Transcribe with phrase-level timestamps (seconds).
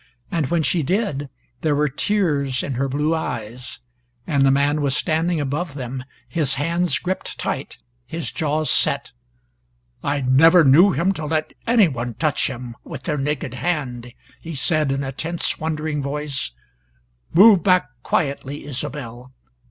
[0.31, 1.29] And when she did,
[1.61, 3.77] there were tears in her blue eyes,
[4.25, 7.77] and the man was standing above them, his hands gripped tight,
[8.07, 9.11] his jaws set.
[10.03, 14.11] "I never knew him to let any one touch him with their naked hand,"
[14.41, 16.49] he said in a tense wondering voice.
[17.31, 19.31] "Move back quietly, Isobel.